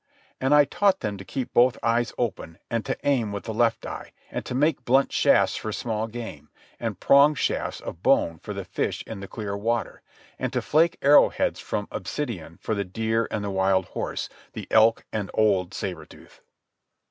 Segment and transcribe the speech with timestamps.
[0.39, 3.85] And I taught them to keep both eyes open, and to aim with the left
[3.85, 8.51] eye, and to make blunt shafts for small game, and pronged shafts of bone for
[8.51, 10.01] the fish in the clear water,
[10.39, 14.67] and to flake arrow heads from obsidian for the deer and the wild horse, the
[14.71, 16.41] elk and old Sabre Tooth.